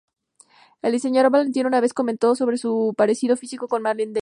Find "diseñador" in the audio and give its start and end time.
0.93-1.31